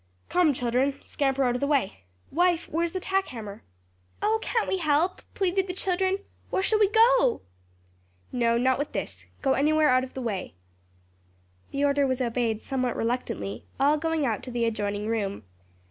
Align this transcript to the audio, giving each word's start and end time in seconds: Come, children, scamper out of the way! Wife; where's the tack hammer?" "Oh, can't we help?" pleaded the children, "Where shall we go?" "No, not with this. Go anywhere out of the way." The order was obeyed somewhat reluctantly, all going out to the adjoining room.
Come, 0.29 0.51
children, 0.55 0.99
scamper 1.03 1.43
out 1.43 1.53
of 1.53 1.61
the 1.61 1.67
way! 1.67 2.05
Wife; 2.31 2.67
where's 2.69 2.91
the 2.93 2.99
tack 2.99 3.27
hammer?" 3.27 3.61
"Oh, 4.19 4.39
can't 4.41 4.67
we 4.67 4.79
help?" 4.79 5.21
pleaded 5.35 5.67
the 5.67 5.75
children, 5.75 6.17
"Where 6.49 6.63
shall 6.63 6.79
we 6.79 6.89
go?" 6.89 7.41
"No, 8.31 8.57
not 8.57 8.79
with 8.79 8.93
this. 8.93 9.27
Go 9.43 9.53
anywhere 9.53 9.89
out 9.89 10.03
of 10.03 10.15
the 10.15 10.19
way." 10.21 10.55
The 11.69 11.85
order 11.85 12.07
was 12.07 12.19
obeyed 12.19 12.63
somewhat 12.63 12.95
reluctantly, 12.95 13.63
all 13.79 13.97
going 13.97 14.25
out 14.25 14.41
to 14.41 14.49
the 14.49 14.65
adjoining 14.65 15.05
room. 15.05 15.43